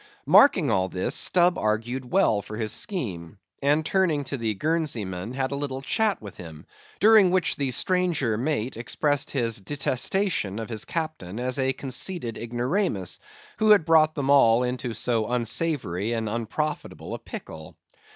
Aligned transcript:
Marking 0.25 0.71
all 0.71 0.89
this, 0.89 1.13
Stubb 1.13 1.59
argued 1.59 2.09
well 2.11 2.41
for 2.41 2.57
his 2.57 2.71
scheme, 2.71 3.37
and 3.61 3.85
turning 3.85 4.23
to 4.23 4.35
the 4.37 4.55
Guernsey 4.55 5.05
man 5.05 5.33
had 5.33 5.51
a 5.51 5.55
little 5.55 5.83
chat 5.83 6.19
with 6.19 6.37
him, 6.37 6.65
during 6.99 7.29
which 7.29 7.55
the 7.55 7.69
stranger 7.69 8.35
mate 8.35 8.77
expressed 8.77 9.29
his 9.29 9.61
detestation 9.61 10.57
of 10.57 10.69
his 10.69 10.85
Captain 10.85 11.39
as 11.39 11.59
a 11.59 11.73
conceited 11.73 12.35
ignoramus, 12.39 13.19
who 13.57 13.69
had 13.69 13.85
brought 13.85 14.15
them 14.15 14.31
all 14.31 14.63
into 14.63 14.95
so 14.95 15.27
unsavory 15.29 16.13
and 16.13 16.27
unprofitable 16.27 17.13
a 17.13 17.19
pickle. 17.19 17.75